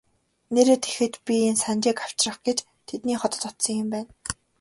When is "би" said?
1.25-1.35